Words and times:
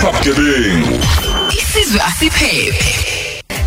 uncipha 0.00 0.12
bugebengu 0.18 0.98
isizwe 1.58 2.00
asiphephe 2.00 3.09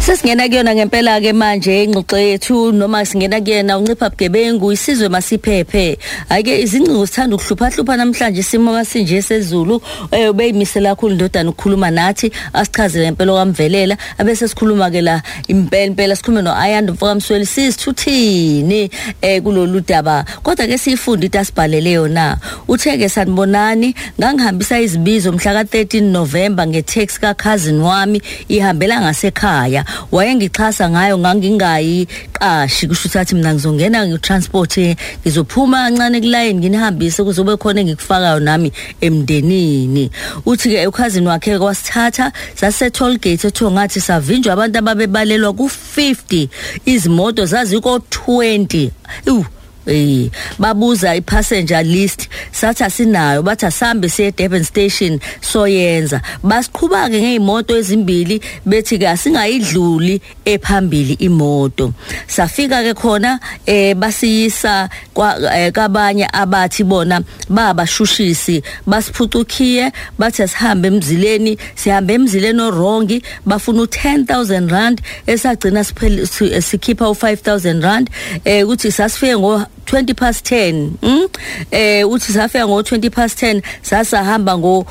Sesingena 0.04 0.50
kuyona 0.50 0.76
ngempela 0.76 1.22
ke 1.22 1.32
manje 1.34 1.84
ingxoxo 1.84 2.18
yethu 2.18 2.72
noma 2.74 3.06
singena 3.06 3.40
kuyena 3.42 3.78
uncipha 3.78 4.10
bugebengu 4.10 4.72
isizwe 4.72 5.10
masiphephe. 5.10 5.98
Ake 6.30 6.62
izingcingo 6.62 7.06
sithanda 7.06 7.36
ukuhlupha 7.36 7.70
hlupha 7.70 7.98
namhlanje 7.98 8.40
isimo 8.40 8.74
masinje 8.74 9.22
sezulu 9.22 9.82
eh 10.12 10.30
ubeyimisela 10.30 10.90
kakhulu 10.90 11.16
ndodana 11.16 11.50
ukukhuluma 11.50 11.92
nathi 11.92 12.32
asichazele 12.54 13.08
impela 13.08 13.34
kwamvelela 13.34 13.98
abese 14.18 14.48
sikhuluma 14.48 14.92
ke 14.92 15.02
la 15.02 15.22
impela 15.48 15.86
impela 15.86 16.16
sikhulume 16.16 16.42
no 16.42 16.54
Ayanda 16.54 16.94
Mfokamsweli 16.94 17.46
sisithuthini 17.46 18.90
eh 19.22 19.42
kulolu 19.42 19.80
daba? 19.80 20.26
Kodwa 20.44 20.68
ke 20.68 20.78
siyifunde 20.78 21.26
into 21.28 21.40
asibhalele 21.40 21.92
yona. 21.92 22.38
Uthe 22.68 22.98
ke 22.98 23.10
sanibonani 23.10 23.96
ngangihambisa 24.20 24.82
izibizo 24.82 25.32
mhla 25.32 25.54
ka 25.54 25.64
13 25.64 26.02
November 26.02 26.68
ngetext 26.68 27.20
ka 27.20 27.34
cousin 27.34 27.80
wami 27.80 28.22
ihambela 28.50 29.02
ngasekhaya. 29.02 29.86
Wayengixhasa 30.12 30.90
ngayo 30.90 31.18
ngangingayi 31.18 32.08
qashi 32.34 32.88
kusho 32.88 33.10
ukuthi 33.10 33.36
mina 33.36 33.54
ngizongena 33.54 34.08
ngitransport 34.08 34.78
ngizophuma 35.22 35.78
kancane 35.84 36.22
kulayini 36.22 36.60
nginihambise 36.60 37.24
kuzobe 37.24 37.58
khona 37.58 37.82
engikufakayo 37.82 38.40
nami 38.40 38.72
emndenini. 39.02 40.12
Uthi 40.46 40.70
ke 40.70 40.88
ukhazini 40.88 41.28
wakhe 41.28 41.60
kwasithatha 41.60 42.32
sase 42.56 42.90
toll 42.90 43.18
gate 43.18 43.48
etho 43.48 43.72
ngathi 43.72 44.02
savinjwa 44.02 44.54
abantu 44.54 44.80
ababebalelwa 44.80 45.52
ku50 45.52 46.48
izimoto 46.86 47.46
zaziko 47.46 47.98
20 47.98 48.90
uh 49.28 49.46
Eh 49.88 50.30
babuza 50.60 51.16
ipassenger 51.16 51.84
list 51.84 52.30
sathi 52.52 52.84
asinayo 52.84 53.44
bathi 53.44 53.66
asambe 53.66 54.10
siye 54.10 54.32
Durban 54.32 54.64
station 54.64 55.20
soyenza. 55.42 56.22
Basiqhubaka 56.44 57.10
ngeimoto 57.10 57.78
ezimbili 57.78 58.42
bethi 58.66 58.98
ke 59.00 59.08
asingayidluli 59.10 60.22
ephambili 60.46 61.14
imoto. 61.14 61.94
Safika 62.28 62.84
ke 62.84 62.94
khona 62.94 63.40
eh 63.66 63.96
basiyisa 63.96 64.90
kwabanye 65.14 66.28
abathi 66.34 66.84
bona 66.84 67.22
babashushisi. 67.50 68.64
Basiphucukhiye 68.88 69.92
bathi 70.20 70.48
sihambe 70.48 70.88
emzileni 70.88 71.58
sihambe 71.76 72.14
emzileni 72.14 72.62
orongi 72.62 73.24
bafuna 73.46 73.84
u10000 73.84 74.70
rand 74.70 75.02
esagcina 75.28 75.84
sikhipha 75.84 77.06
u5000 77.06 77.82
rand. 77.82 78.10
Eh 78.46 78.64
ukuthi 78.66 78.92
sasifike 78.92 79.38
ngo 79.38 79.66
20 79.86 80.14
past 80.14 80.52
10 80.52 80.90
mm 81.02 81.28
eh 81.72 82.10
uthi 82.10 82.34
safika 82.34 82.68
ngo 82.68 82.82
20 82.82 83.10
past 83.10 83.44
10 83.44 83.62
sasahamba 83.82 84.58
ngo 84.58 84.86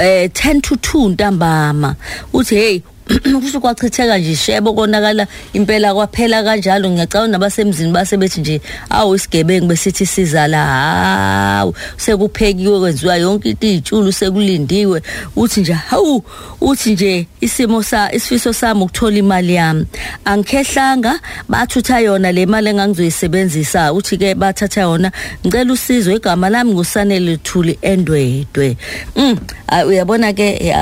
eh 0.00 0.30
10 0.30 0.60
to 0.60 0.74
2 0.74 1.08
ntambama. 1.10 1.94
Uthi 2.32 2.54
hey 2.56 2.80
kusho 3.40 3.60
kwachitheka 3.60 4.18
nje 4.18 4.32
ishebo 4.32 4.72
konakala 4.72 5.26
impela 5.52 5.94
kwaphela 5.94 6.42
kanjalo. 6.42 6.90
Ngiyacabanga 6.90 7.32
nabasemzini 7.32 7.92
basebethi 7.92 8.40
nje 8.40 8.60
awu 8.90 9.14
isigebengu 9.14 9.66
besithi 9.66 10.06
siza 10.06 10.46
la 10.48 10.66
hawu 10.66 11.74
sekuphekiwe 11.96 12.80
kwenziwa 12.80 13.16
yonke 13.16 13.48
into 13.50 13.66
izitshulu 13.66 14.12
sekulindiwe. 14.12 15.02
Uthi 15.36 15.60
nje 15.60 15.72
hawu 15.72 16.24
uthi 16.60 16.92
nje 16.92 17.26
isimo 17.40 17.82
sa 17.82 18.12
isifiso 18.12 18.52
sami 18.52 18.82
ukuthola 18.82 19.16
imali 19.16 19.54
yami. 19.54 19.86
Angikhehlanga 20.24 21.20
bathutha 21.48 22.00
yona 22.00 22.32
le 22.32 22.46
mali 22.46 22.70
engangizoyisebenzisa. 22.70 23.92
Uthi 23.92 24.16
ke 24.18 24.34
bathatha 24.34 24.80
yona 24.80 25.12
ngicela 25.46 25.72
usizo 25.72 26.16
igama 26.16 26.48
lami 26.50 26.72
ngusanele 26.72 27.36
Thuli 27.36 27.78
endwedwe. 27.82 28.76
Mm 29.16 29.38
uyabona 29.86 30.32
ke 30.32 30.74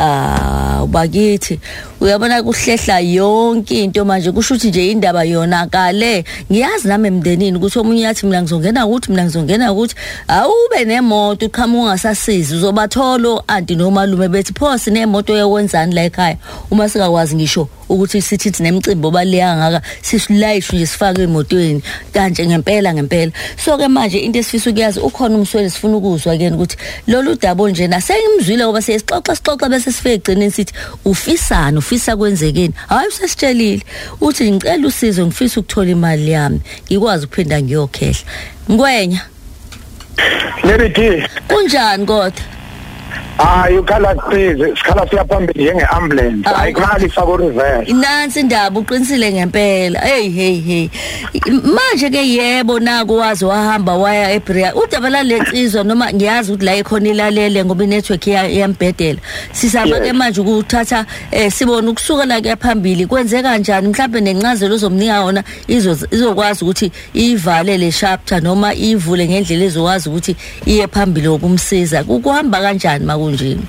ubakithi. 0.83 1.61
Uyabona 2.01 2.43
kuhlehla 2.43 3.01
yonke 3.01 3.85
into 3.85 4.05
manje 4.05 4.33
kusho 4.33 4.55
ukuthi 4.55 4.69
nje 4.69 4.91
indaba 4.91 5.25
yona 5.25 5.67
kale 5.67 6.25
ngiyazi 6.51 6.89
nami 6.89 7.09
emndenini 7.09 7.57
ukuthi 7.57 7.79
omunye 7.79 8.03
yathi 8.03 8.27
mina 8.27 8.43
ngizongena 8.43 8.87
ukuthi 8.87 9.11
mina 9.11 9.25
ngizongena 9.25 9.73
ukuthi 9.73 9.95
awube 10.29 10.85
nemoto 10.85 11.47
uqhamuka 11.47 11.83
ungasasizi 11.83 12.55
uzobathola 12.55 13.43
anti 13.49 13.77
nomalume 13.77 14.29
bethi 14.29 14.53
pho 14.53 14.79
sinemoto 14.79 15.37
yokwenzani 15.37 15.95
la 15.95 16.05
ekhaya? 16.05 16.37
Uma 16.71 16.89
singakwazi 16.89 17.37
ngisho 17.37 17.69
ukuthi 17.89 18.23
sithi 18.23 18.53
sinemcimbi 18.53 19.07
obaleka 19.07 19.57
ngaka 19.57 19.83
sisilayishe 20.03 20.77
nje 20.77 20.87
sifake 20.87 21.23
emotweni 21.23 21.83
kanje 22.13 22.47
ngempela 22.47 22.95
ngempela. 22.95 23.33
So 23.57 23.79
ke 23.79 23.89
manje 23.89 24.19
into 24.19 24.39
esifisa 24.39 24.71
ukuyazi 24.71 25.01
ukhona 25.01 25.37
umsweli 25.37 25.71
sifuna 25.71 25.97
ukuzwa 25.97 26.37
ke 26.37 26.51
ukuthi 26.51 26.77
lolu 27.07 27.35
dabo 27.35 27.69
nje 27.69 27.89
nasengimzwile 27.89 28.65
ngoba 28.65 28.83
siyixoxa 28.83 29.37
sixoxa 29.37 29.69
bese 29.69 29.93
sifike 29.93 30.15
egcineni 30.15 30.51
sithi 30.51 30.73
ufisana 31.05 31.79
ufisa 31.79 32.17
kwenzekeni? 32.17 32.75
Hayi 32.89 33.09
usesitshelile. 33.09 33.83
Uthi 34.21 34.51
ngicela 34.53 34.87
usizo 34.89 35.27
ngifisa 35.27 35.61
ukuthola 35.61 35.91
imali 35.91 36.31
yami 36.31 36.61
ngikwazi 36.87 37.25
ukuphinda 37.27 37.63
ngiyokhehla. 37.63 38.25
Ngwenya. 38.71 39.21
Lady 40.65 40.89
D 40.89 41.29
kunjani 41.49 42.07
kodwa? 42.07 42.33
Hayi 43.39 43.79
ukhala 43.79 44.17
size 44.31 44.77
sikhala 44.77 45.09
siyaphambili 45.11 45.65
njenge 45.65 45.85
ambulance 45.85 46.49
Ah, 46.49 46.59
ayikumali 46.63 47.09
fako 47.11 47.37
reverse 47.37 47.93
nansi 47.93 48.41
indaba 48.41 48.81
uqinisile 48.81 49.33
ngempela. 49.33 50.01
Hey 50.01 50.29
hey 50.31 50.61
hey. 50.61 50.89
Manje 51.63 52.11
ke 52.11 52.29
yebo 52.29 52.81
nako 52.81 53.17
wazi 53.17 53.45
wahamba 53.45 53.95
waya 53.95 54.33
eBrea. 54.33 54.75
Udaba 54.75 55.11
lalensizwa 55.11 55.85
noma 55.85 56.13
ngiyazi 56.13 56.53
ukuthi 56.53 56.65
la 56.65 56.77
ikhona 56.77 57.09
ilalele 57.09 57.65
ngoba 57.65 57.85
inetwork 57.85 58.27
iyambhedela. 58.27 59.21
Sizama 59.53 59.97
ke 60.01 60.07
Yes. 60.07 60.15
manje 60.15 60.41
ukuthatha 60.41 61.07
eh 61.31 61.53
sibona 61.53 61.91
ukusukela 61.91 62.41
ke 62.41 62.57
phambili. 62.57 63.07
Kwenze 63.07 63.43
kanjani? 63.43 63.89
Mhlawumbe 63.89 64.21
nencazelo 64.21 64.75
ozomnika 64.75 65.15
yona 65.17 65.45
izo- 65.69 66.07
izokwazi 66.15 66.65
ukuthi 66.65 66.93
ivale 67.15 67.79
le 67.79 67.93
chapter 67.93 68.43
noma 68.43 68.75
ivule 68.75 69.29
ngendlela 69.29 69.65
ezokwazi 69.65 70.09
ukuthi 70.09 70.37
iye 70.67 70.87
phambili 70.89 71.29
ngokumsiza. 71.29 72.05
Kuhamba 72.05 72.61
kanjani 72.61 73.05
makunjini 73.27 73.67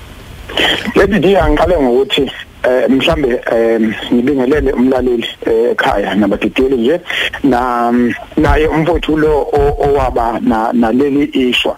Lady 0.94 1.18
D 1.20 1.36
angiqale 1.36 1.76
ngokuthi 1.76 2.30
eh 2.62 2.90
mhlambe 2.90 3.40
eh 3.52 3.80
ngibingelele 4.12 4.72
umlaleli 4.72 5.26
eh, 5.46 5.70
ekhaya 5.72 6.14
nabadideli 6.14 6.76
nje 6.76 7.00
na 7.44 7.92
naye 8.36 8.66
umfowethu 8.66 9.16
lo 9.16 9.46
owaba 9.52 10.40
na 10.40 10.72
naleli 10.72 11.24
ishwa 11.24 11.76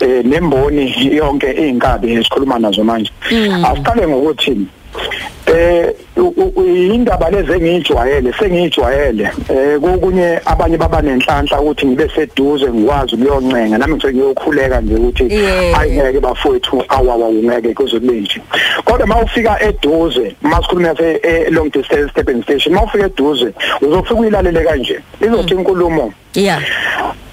eh 0.00 0.24
nemboni 0.24 1.16
yonke 1.16 1.50
izinkabi 1.50 2.12
esikhuluma 2.12 2.58
nazo 2.58 2.84
manje. 2.84 3.10
Asiqale 3.64 4.06
ngokuthi 4.06 4.66
eh 5.46 5.94
indaba 6.94 7.30
lezi 7.30 7.52
engijwayele 7.52 8.32
sengijwayele. 8.32 9.30
Eh 9.48 9.80
kokunye 9.80 10.40
abanye 10.44 10.76
baba 10.76 11.02
nenhlanhla 11.02 11.60
ukuthi 11.60 11.86
ngibe 11.86 12.10
seduze 12.14 12.68
ngikwazi 12.68 13.14
ukuyoncenga 13.14 13.78
nami 13.78 13.94
ngithi 13.94 14.14
ngiyokhuleka 14.14 14.80
nje 14.80 14.94
ukuthi 14.94 15.28
hayi 15.72 15.92
ngeke 15.92 16.20
bafowethu 16.20 16.84
awawa 16.88 17.28
ungeke 17.28 17.74
kuze 17.74 18.00
kube 18.00 18.20
nje. 18.20 18.40
Kodwa 18.84 19.06
mawufika 19.06 19.62
eduze 19.62 20.36
masikhuluma 20.42 20.96
se 20.96 21.20
eh, 21.22 21.52
long 21.52 21.70
distance 21.72 22.10
stepping 22.10 22.42
station 22.42 22.74
mawufika 22.74 23.06
eduze 23.06 23.52
uzofika 23.80 24.14
uyilalele 24.14 24.64
kanje. 24.64 25.00
Izothi 25.20 25.54
inkulumo 25.54 26.12
yeah. 26.34 26.62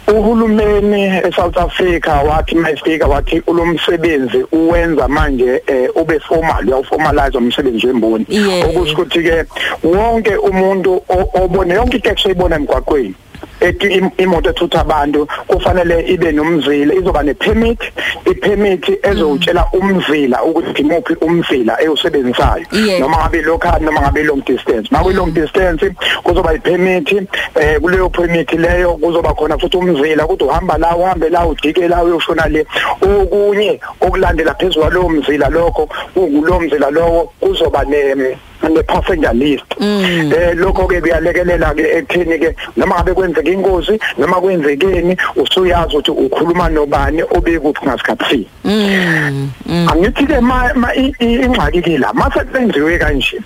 Uhulumeni 0.07 1.03
eSouth 1.27 1.57
Africa 1.57 2.11
wathi 2.29 2.55
mayifika 2.55 3.07
wathi 3.07 3.41
ulomsebenzi 3.47 4.45
uwenza 4.51 5.07
manje 5.07 5.61
eh, 5.67 5.89
ube 5.95 6.19
formal 6.19 6.67
uyawformalize 6.67 7.37
umsebenzi 7.37 7.87
wemboni. 7.87 8.25
Okusho 8.65 8.93
ukuthi 8.93 9.23
ke 9.23 9.45
wonke 9.83 10.35
umuntu 10.35 11.01
obone 11.33 11.73
yonke 11.73 11.97
iteksi 11.97 12.27
oyibona 12.27 12.55
emgwaqweni 12.55 13.15
ethi 13.61 13.87
im- 13.87 14.11
imoto 14.17 14.49
ethutha 14.49 14.81
abantu 14.81 15.27
kufanele 15.47 16.01
ibe 16.07 16.31
nomzila 16.31 16.93
izoba 16.93 17.23
nepermit 17.23 17.79
ipermit 18.25 18.99
ezowutshela 19.03 19.65
umzila 19.73 20.43
ukuthi 20.43 20.81
imuphi 20.81 21.13
umzila 21.21 21.81
ewusebenzisayo. 21.81 22.65
Yeah. 22.71 22.99
noma 22.99 23.17
ngabe 23.17 23.41
local 23.41 23.81
noma 23.81 24.01
ngabe 24.01 24.23
long 24.23 24.41
distance. 24.45 24.91
Maku 24.91 25.09
long 25.09 25.33
distance 25.33 25.89
kuzoba 26.23 26.53
ipermit 26.53 27.11
eh 27.55 27.79
kuleyo 27.81 28.09
permit 28.09 28.51
leyo 28.53 28.93
kuzoba 28.97 29.33
khona 29.33 29.57
futhi 29.57 29.77
umzila 29.77 30.25
ukuthi 30.25 30.43
uhamba 30.43 30.77
la 30.77 30.95
uhambe 30.97 31.29
la 31.29 31.45
ujike 31.47 31.87
la 31.87 32.03
uyoshona 32.03 32.47
le. 32.47 32.65
Okunye 33.01 33.79
okulandela 34.01 34.53
phezulu 34.55 34.81
kwalowo 34.81 35.09
mzila 35.09 35.49
lokho 35.49 35.89
ukulo 36.15 36.59
mzila 36.59 36.89
lowo 36.89 37.33
kuzoba 37.39 37.83
ne 37.85 38.37
ne 38.63 38.81
passenger 38.83 39.33
list. 39.33 39.65
Eh 39.79 40.53
lokho 40.55 40.87
ke 40.87 41.01
kuyalekelela 41.01 41.73
ke 41.75 41.85
ekutheni 41.97 42.39
ke 42.39 42.55
noma 42.75 42.95
ngabe 42.95 43.13
kwenzeka 43.13 43.49
ingozi 43.49 43.99
noma 44.17 44.41
kwenzekeni 44.41 45.17
usuyazi 45.35 45.95
ukuthi 45.97 46.11
ukhuluma 46.11 46.69
nobani 46.69 47.23
obekuphi 47.23 47.85
ngasikhathi 47.85 48.47
mm 48.65 49.49
angithi 49.89 50.25
ke 50.25 50.39
ma 50.41 50.71
ma- 50.75 50.93
i- 50.95 51.13
i- 51.19 51.41
ingxaki 51.45 51.81
ke 51.81 51.97
la 51.97 52.13
mase 52.13 52.43
kwenziwe 52.51 52.97
kanje 52.99 53.39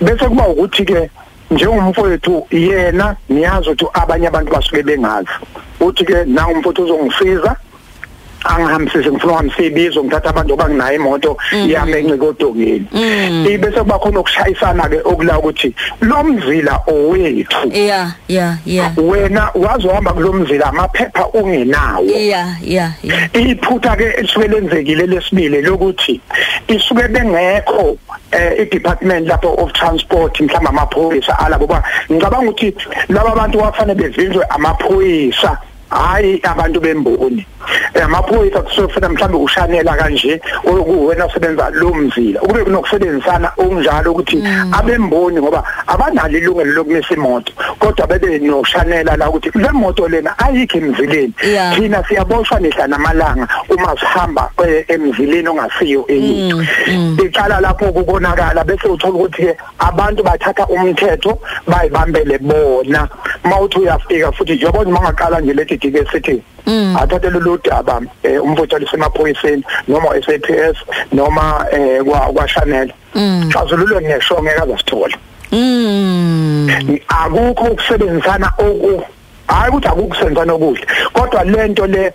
bese 0.00 0.24
kuba 0.28 0.48
ukuthi 0.48 0.84
ke 0.84 1.10
njengomfowethu 1.50 2.46
yena 2.50 3.16
niyazi 3.28 3.68
ukuthi 3.70 3.86
abanye 3.94 4.26
abantu 4.28 4.52
basuke 4.52 4.82
bengazi 4.82 5.28
uthi 5.80 6.04
ke 6.04 6.24
na 6.26 6.48
umfowethu 6.48 6.82
uzongisiza 6.84 7.56
angihambisise 8.48 9.10
ngifuna 9.10 9.32
uhambise 9.32 9.66
ibizo 9.66 10.04
ngithatha 10.04 10.30
abantu 10.30 10.54
obanginayo 10.54 10.96
imoto 10.96 11.36
yami 11.66 11.92
enxikodongeni 11.92 12.86
ibese 13.52 13.80
kuba 13.80 13.98
khona 13.98 14.20
ukushayisana 14.20 14.88
ke 14.88 15.00
okula 15.04 15.38
ukuthi 15.38 15.74
lo 16.00 16.24
mzila 16.24 16.80
owethu 16.86 17.68
yeah 17.72 18.12
yeah 18.28 18.56
yeah 18.66 18.92
wena 18.98 19.50
wazohamba 19.54 20.12
kulomzila 20.12 20.66
amaphepha 20.66 21.28
ungenawo 21.28 22.04
yeah 22.04 22.56
yeah 22.62 22.92
yeah 23.02 23.28
iphutha 23.34 23.96
ke 23.96 24.14
esuke 24.18 24.48
lenzekile 24.48 25.06
lesibili 25.06 25.62
lokuthi 25.62 26.20
isuke 26.68 27.08
bengekho 27.08 27.96
eh 28.32 28.62
i-department 28.62 29.28
lapho 29.28 29.54
of 29.58 29.72
transport 29.72 30.40
mhlamba 30.40 30.70
amaphoyisa 30.70 31.38
alabo 31.38 31.66
ba. 31.66 31.82
Ngicabanga 32.10 32.50
ukuthi 32.50 32.74
laba 33.08 33.34
bantu 33.34 33.58
wafanele 33.58 33.94
bevinjwe 33.94 34.44
amaphoyisa 34.44 35.58
hayi 35.90 36.40
abantu 36.42 36.80
bemboni. 36.80 37.46
Amaphoyisa 38.02 38.62
kusofuna 38.62 39.08
mhlambe 39.08 39.36
ushanela 39.38 39.96
kanje 39.96 40.40
okuwena 40.64 41.24
osebenza 41.24 41.70
lo 41.70 41.94
mzila. 41.94 42.40
Kube 42.40 42.64
kunokusebenzisana 42.64 43.52
okunjalo 43.56 44.12
ukuthi 44.12 44.42
abemboni 44.72 45.40
ngoba 45.40 45.64
abanalo 45.86 46.38
ilungelo 46.38 46.72
lokumisa 46.72 47.14
imoto 47.14 47.52
kodwa 47.78 48.06
bebe 48.06 48.38
noshanela 48.38 49.16
la 49.16 49.28
ukuthi 49.28 49.50
le 49.58 49.70
moto 49.72 50.08
lena 50.08 50.38
ayikho 50.38 50.78
emzileni. 50.78 51.34
Thina 51.74 52.04
siyaboshwa 52.08 52.60
nihla 52.60 52.86
namalanga 52.86 53.48
uma 53.68 53.96
sihamba 53.98 54.50
eh, 54.66 54.84
emzileni 54.88 55.48
ongasiyo 55.48 56.04
eyethu 56.08 56.64
iqala 57.24 57.60
lapho 57.60 57.92
kubonakala 57.92 58.64
bese 58.64 58.88
uthola 58.88 59.14
ukuthi 59.14 59.42
ke 59.42 59.56
abantu 59.78 60.22
bathatha 60.22 60.66
umthetho 60.66 61.38
bayibambele 61.66 62.38
bona. 62.38 63.08
Mawuthi 63.44 63.78
uyafika 63.78 64.32
futhi 64.32 64.54
njengoba 64.54 64.90
mangaqala 64.90 65.40
nje 65.40 65.52
lethi 65.52 65.75
dike 65.76 66.04
sithi 66.12 66.42
athathe 67.00 67.30
lolu 67.30 67.58
daba 67.64 68.00
eh, 68.22 68.42
umfutho 68.42 68.78
lisemaphoyiseni 68.78 69.64
noma 69.88 70.08
SAPS 70.26 70.76
noma 71.12 71.66
eh, 71.72 72.02
kwa 72.02 72.20
kwa 72.20 72.48
Chanel. 72.48 72.92
Xazululo 73.52 74.00
ngisho 74.00 74.42
ngeke 74.42 74.62
azasithola. 74.62 75.16
Mm. 75.52 76.98
Akukho 77.08 77.64
ukusebenzisana 77.64 78.52
oku 78.58 79.02
hayi 79.46 79.70
ukuthi 79.70 79.88
akukusebenzisana 79.88 80.52
okuhle 80.52 80.86
kodwa 81.12 81.44
lento 81.44 81.86
le 81.86 82.12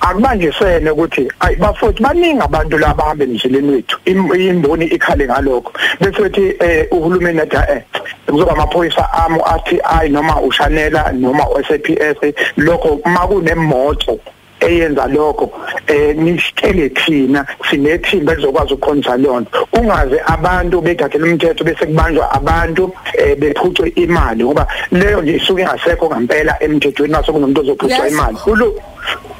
akubanjisene 0.00 0.90
ukuthi 0.90 1.28
ayi 1.40 1.56
bafuthi 1.56 2.02
baningi 2.02 2.40
abantu 2.42 2.78
laba 2.78 3.04
ahambe 3.04 3.24
emjileni 3.24 3.70
wethu 3.72 3.98
Im- 4.04 4.34
imboni 4.34 4.84
ikhale 4.86 5.24
ngalokho. 5.26 5.72
Bese 6.00 6.22
uthi 6.22 6.54
eh 6.60 6.86
uhulumeni 6.90 7.40
athi 7.40 7.56
eh 7.56 7.82
kuzoba 8.26 8.52
amaphoyisa 8.52 9.12
amu 9.12 9.40
athi 9.46 9.80
ayi 9.84 10.10
noma 10.10 10.40
ushanela 10.40 11.12
noma 11.12 11.44
SAPS 11.68 12.34
lokho 12.56 13.00
makunemoto 13.04 14.18
eyenza 14.60 15.06
lokho 15.06 15.52
eh 15.86 16.16
nisitele 16.16 16.88
thina 16.88 17.46
sinethimba 17.70 18.32
elizokwazi 18.32 18.74
ukukhonza 18.74 19.16
lonto 19.16 19.68
ungaze 19.72 20.20
abantu 20.26 20.80
bethathela 20.80 21.24
umthetho 21.26 21.64
bese 21.64 21.86
kubanjwa 21.86 22.32
abantu 22.32 22.92
eh 23.18 23.36
bephucwe 23.38 23.88
imali 23.88 24.44
ngoba 24.44 24.66
leyo 24.92 25.22
nje 25.22 25.36
isuke 25.36 25.62
ingasekho 25.62 26.06
ngempela 26.10 26.62
emthethweni 26.62 27.12
mase 27.12 27.32
kunomuntu 27.32 27.60
ozophucwa 27.60 28.04
Yes. 28.04 28.12
imali 28.12 28.36
kulo 28.36 28.74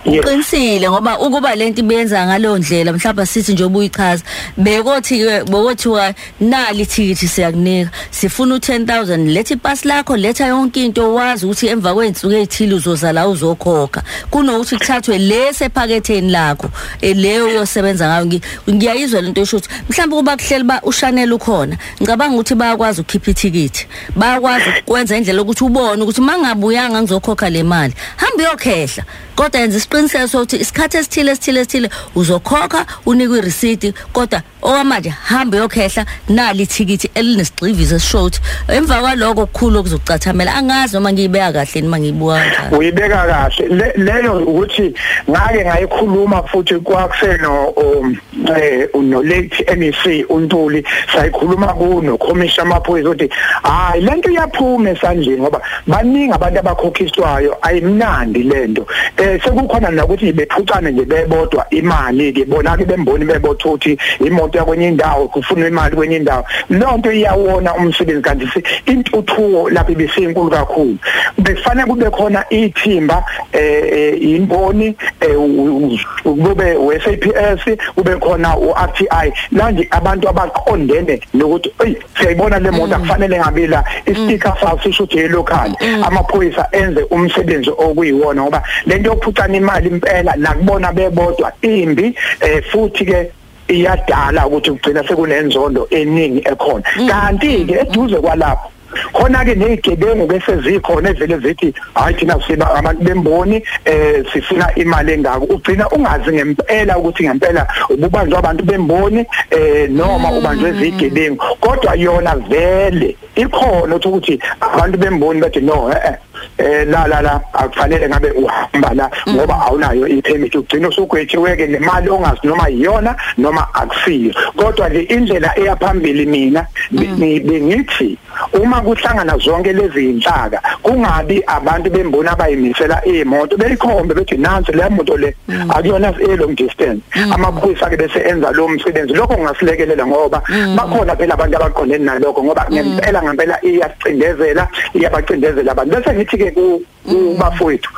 Yes. 0.05 0.25
uqinisile 0.25 0.91
ngoba 0.91 1.19
ukuba 1.19 1.55
lento 1.55 1.81
ibenza 1.81 2.27
ngalo 2.27 2.59
ndlela 2.59 2.93
mhlawumbe 2.93 3.27
sithi 3.27 3.53
nje 3.53 3.65
ubuyichaza 3.65 4.25
bekothi 4.57 5.19
ke 5.19 5.45
bokothiwa 5.45 6.15
nali 6.41 6.83
ithikithi 6.83 7.29
siyakunika 7.29 7.91
sifuna 8.11 8.57
u10000 8.57 9.33
letha 9.33 9.55
ipass 9.55 9.85
lakho 9.85 10.17
letha 10.17 10.47
yonke 10.47 10.85
into 10.85 11.15
wazi 11.15 11.47
ukuthi 11.47 11.67
emva 11.67 11.95
kwensuku 11.95 12.35
ezithile 12.35 12.75
uzoza 12.75 13.13
la 13.13 13.29
uzokhokha 13.29 14.03
kunokuthi 14.31 14.77
kuthathwe 15.05 15.19
lese 15.19 15.65
ephaketheni 15.65 16.31
lakho 16.31 16.71
eh, 17.01 17.17
leyo 17.17 17.47
uyosebenza 17.47 18.09
ngayo. 18.09 18.25
Ngi- 18.27 18.43
ngiyayizwa 18.71 19.21
lento 19.21 19.41
esho 19.41 19.57
ukuthi 19.57 19.69
mhlawumbe 19.89 20.17
kuba 20.17 20.37
kuhleli 20.37 20.65
ba 20.65 20.81
ushanela 20.83 21.35
ukhona 21.35 21.77
ngicabanga 22.01 22.35
ukuthi 22.35 22.55
bayakwazi 22.55 23.01
ukukhipha 23.01 23.31
ithikithi. 23.31 23.87
Bayakwazi 24.17 24.65
ukwenza 24.87 25.17
indlela 25.17 25.43
ukuthi 25.43 25.65
ubone 25.65 26.03
ukuthi 26.03 26.21
mangabuyanga 26.21 27.03
ngizokhokha 27.03 27.51
le 27.51 27.63
mali. 27.63 27.95
Hamba 28.17 28.43
uyokhehla 28.45 29.05
kodwa 29.37 29.61
yenza 29.61 29.77
isiqiniseko 29.79 30.29
sokuthi 30.29 30.57
isikhathi 30.57 30.97
esithile 30.97 31.33
esithile 31.33 31.61
esithile 31.61 31.91
uzokhokha 32.15 32.87
unikwe 33.07 33.39
ireceipt 33.39 33.95
kodwa 34.13 34.43
okwamanje 34.63 35.09
hamba 35.09 35.57
uyokhehla 35.57 36.07
nali 36.29 36.63
ithikithi 36.63 37.11
elinesigxivizo 37.15 37.97
esisho 37.97 38.19
ukuthi 38.19 38.41
emva 38.69 39.01
kwaloko 39.01 39.43
okukhulu 39.43 39.79
okuzokucathamela. 39.79 40.55
Angazi 40.55 40.95
noma 40.95 41.13
ngiyibeka 41.13 41.53
kahle 41.53 41.81
noma 41.81 41.99
ngiyibuka 41.99 42.35
kanjani. 42.39 42.77
Uyibeka 42.79 43.27
kahle. 43.27 43.69
Le- 43.69 43.93
leyo 43.97 44.39
ukuthi 44.39 44.94
ngake 45.31 45.65
ngayikhuluma 45.65 46.43
futhi 46.43 46.75
kwakuseno 46.75 47.69
um, 47.69 48.17
eh 48.57 48.89
no 48.95 49.23
late 49.23 49.65
MEC 49.77 50.31
uNtuli. 50.31 50.85
Sayikhuluma 51.13 51.75
kuno 51.75 52.19
commission 52.19 52.67
amaphoyisa 52.67 53.11
ukuthi 53.11 53.29
hayi 53.63 54.01
lento 54.03 54.31
iyaphuma 54.31 54.91
esandleni 54.91 55.41
ngoba 55.41 55.61
baningi 55.87 56.33
abantu 56.33 56.59
abakhokhiswayo 56.59 57.57
ayimnandi 57.63 58.43
lento 58.43 58.87
eh 59.17 59.41
sekukhona 59.45 59.91
nokuthi 59.91 60.33
bephucane 60.33 60.91
nje 60.91 61.05
bebodwa 61.05 61.67
imali 61.71 62.33
ke 62.33 62.45
bona 62.45 62.77
ke 62.77 62.85
bemboni 62.85 63.25
bebotha 63.25 63.69
ukuthi 63.69 63.99
imoto 64.21 64.59
yakwenye 64.59 64.89
indawo 64.89 65.29
kufunwa 65.29 65.69
imali 65.69 65.97
kwenye 65.97 66.17
indawo. 66.17 66.45
Lonto 66.71 67.13
iyawona 67.13 67.75
umsebenzi 67.75 68.23
kanti 68.23 68.49
intuthuko 68.87 69.71
lapho 69.71 69.93
ibisinkulu 69.93 70.51
kakhulu. 70.51 70.97
Bekufanele 71.39 71.87
kube 71.87 72.11
khona 72.11 72.45
ithimba 72.51 73.25
eh 73.53 73.85
eh, 73.93 74.23
imboni 74.23 74.84
eh, 75.21 75.37
u- 75.39 75.89
u- 76.25 76.35
kube 76.37 76.77
uSAPS 76.77 77.65
kube 77.95 78.17
khona 78.17 78.57
uRTI 78.59 79.33
manje 79.51 79.89
abantu 79.91 80.29
abaqondene 80.29 81.21
nokuthi 81.35 81.71
hey 81.83 81.95
siyayibona 82.19 82.59
le 82.59 82.71
moto 82.71 82.95
akufanele 82.95 83.39
ngabe 83.39 83.67
la. 83.67 83.85
Isticker 84.07 84.55
sayo 84.61 84.79
sisho 84.83 85.05
ukuthi 85.05 85.29
local 85.29 85.71
amaphoyisa 86.05 86.69
enze 86.73 87.03
umsebenzi 87.11 87.71
okuyiwona 87.71 88.43
ngoba 88.43 88.63
lento 88.87 89.11
yokuphucana 89.11 89.57
imali 89.57 89.89
impela 89.89 90.35
nakubona 90.37 90.93
bebodwa 90.93 91.53
imbi 91.63 92.15
eh, 92.41 92.63
futhi 92.71 93.05
ke 93.05 93.31
iyadala 93.69 94.47
ukuthi 94.47 94.71
kugcina 94.71 95.03
sekunenzondo 95.09 95.87
eningi 95.91 96.39
ekhona. 96.45 96.83
Kanti 97.09 97.65
ke 97.65 97.75
eduze 97.81 98.17
kwalapho 98.17 98.71
khona 99.13 99.45
ke 99.45 99.55
nezigebengu 99.55 100.27
bese 100.27 100.57
zikhona 100.63 101.11
evele 101.11 101.39
zithi 101.39 101.75
hayi 101.95 102.15
thina 102.15 102.39
siba 102.47 102.75
abantu 102.75 103.05
bemboni 103.05 103.63
eh 103.85 104.25
sifuna 104.33 104.75
imali 104.75 105.13
engako. 105.13 105.45
Ugcina 105.45 105.89
ungazi 105.89 106.33
ngempela 106.33 106.99
ukuthi 106.99 107.25
ngempela 107.25 107.67
ububanjwa 107.91 108.39
abantu 108.39 108.65
bemboni 108.65 109.27
eh 109.51 109.91
noma 109.91 110.33
ubanjwe 110.33 110.71
izigebengu 110.71 111.45
kodwa 111.61 111.95
yona 111.95 112.37
vele 112.37 113.17
ikhona 113.37 113.97
ukuthi 113.97 114.39
abantu 114.61 114.99
bemboni 114.99 115.41
bathi 115.41 115.61
no 115.61 115.91
eh 115.91 116.17
eh, 116.59 116.87
la 116.87 117.07
la 117.07 117.23
la 117.23 117.41
akufanele 117.53 118.09
ngabe 118.09 118.31
uhamba 118.31 118.95
la 118.95 119.11
ngoba 119.29 119.55
awunayo 119.67 120.09
ipermit. 120.09 120.55
Ugcina 120.55 120.89
usugwetshiweke 120.89 121.67
nemali 121.67 122.11
ongazi 122.11 122.47
noma 122.47 122.71
iyona 122.71 123.17
noma 123.39 123.67
akusiyo. 123.75 124.35
Kodwa 124.57 124.89
le 124.89 125.03
indlela 125.03 125.59
eyaphambili 125.59 126.27
mina 126.27 126.67
be- 126.91 127.41
bengithi 127.41 128.19
uma 128.53 128.81
kuhlangana 128.81 129.39
zonke 129.39 129.73
lezi 129.73 130.11
inhlaka 130.11 130.61
kungabi 130.83 131.43
abantu 131.47 131.91
bembona 131.91 132.33
abayimisela 132.33 133.05
imoto 133.05 133.57
beyikhombe 133.57 134.15
bethi 134.15 134.37
nansi 134.37 134.73
le 134.73 134.89
moto 134.91 135.17
le 135.17 135.35
akuyona 135.69 136.15
e 136.21 136.37
long 136.37 136.55
distance. 136.55 137.03
Amaphoyisa 137.33 137.91
ke 137.91 137.97
bese 137.97 138.19
enza 138.19 138.51
lo 138.53 138.69
msebenzi. 138.69 139.15
Lokho 139.15 139.39
ngasilekelela 139.39 140.07
ngoba 140.07 140.43
bakhona 140.77 141.17
phela 141.17 141.35
abantu 141.35 141.57
abaqondene 141.57 142.05
nalokho 142.05 142.45
ngoba 142.45 142.67
ngempela 142.71 143.23
ngempela 143.23 143.59
iyacindezela 143.65 144.69
iyabacindezela 144.95 145.73
abantu. 145.73 145.97
Bese 145.97 146.15
ngithi 146.15 146.37
ke 146.39 146.51
ku 146.51 146.83
kubafowethu 147.05 147.91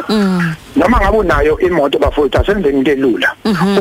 noma 0.77 1.01
ngabe 1.01 1.19
unayo 1.19 1.59
imoto 1.59 1.99
bafowethu 1.99 2.39
asenzeni 2.39 2.79
into 2.79 2.91
elula. 2.91 3.33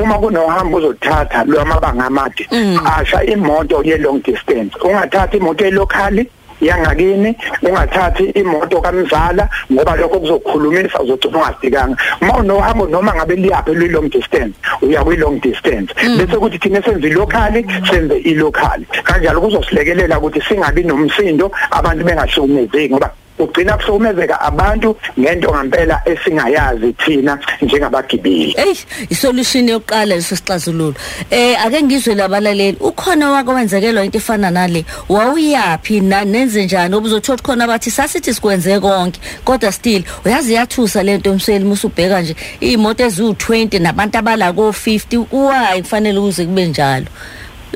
Uma 0.02 0.20
kunohambo 0.20 0.78
uzothatha 0.78 1.44
lwamabanga 1.44 2.06
amade 2.06 2.48
asha 2.86 3.24
imoto 3.24 3.84
ye 3.84 3.98
long 3.98 4.22
distance. 4.24 4.76
Ungathatha 4.84 5.38
imoto 5.38 5.66
elocally 5.66 6.30
yangakini 6.62 7.36
ungathathi 7.62 8.24
imoto 8.24 8.82
kamzala 8.82 9.50
ngoba 9.72 9.96
lokho 9.96 10.20
kuzokhulumisa 10.20 11.02
uzogcina 11.02 11.38
ungasikanga 11.38 11.98
uma 12.22 12.38
unohambo 12.38 12.88
noma 12.88 13.16
ngabe 13.16 13.36
liyaphi 13.36 13.74
lwi 13.74 13.88
long 13.90 14.10
distance 14.10 14.56
uya 14.82 15.04
kwi 15.04 15.18
long 15.18 15.42
distance. 15.42 15.94
Bese 16.18 16.38
kuthi 16.38 16.60
thina 16.60 16.82
senze 16.82 17.10
locally 17.10 17.66
senze 17.90 18.18
ilocally 18.18 18.86
kanjalo 19.04 19.42
kuzosilekelela 19.42 20.20
ukuthi 20.20 20.42
singabi 20.42 20.84
nomsindo 20.84 21.52
abantu 21.72 22.06
bengahlukumezeki 22.06 22.90
ngoba 22.90 23.12
ugcina 23.40 23.78
kuhlukumezeka 23.78 24.42
abantu 24.42 24.98
ngento 25.20 25.56
ngempela 25.56 26.02
esingayazi 26.06 26.94
thina 26.94 27.40
njengabagibeli. 27.62 28.56
Ey 28.58 28.76
isolution 29.10 29.70
yokuqala 29.70 30.06
leso 30.16 30.36
sixazululo 30.36 30.96
eh 31.32 31.66
ake 31.66 31.84
ngizwe 31.84 32.16
labalaleli 32.16 32.78
ukhona 32.80 33.32
wakwenzekelwa 33.32 34.06
into 34.06 34.18
efana 34.18 34.52
nale 34.52 34.86
wawuyapi 35.10 36.00
na 36.00 36.26
nenze 36.26 36.66
njani? 36.66 36.96
Obuzothola 36.96 37.42
khona 37.42 37.68
bathi 37.68 37.92
sasithi 37.92 38.34
sikwenze 38.34 38.80
konke. 38.80 39.20
Kodwa 39.44 39.72
still 39.72 40.04
uyazi 40.26 40.54
yathusa 40.54 41.04
lento 41.04 41.32
umseli 41.32 41.66
musubheka 41.66 42.22
nje 42.22 42.36
imoto 42.60 43.04
eziwu20 43.04 43.82
nabantu 43.82 44.18
abala 44.18 44.52
ko50 44.52 45.26
why 45.32 45.82
kufanele 45.82 46.20
ukuze 46.20 46.46
kube 46.46 46.66
njalo? 46.66 47.06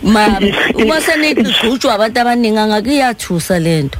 Ma 0.03 0.39
uma 0.83 1.01
seniqhutshwa 1.01 1.93
abantu 1.93 2.19
abaningi 2.19 2.57
angakuyathusa 2.57 3.59
lento 3.59 3.99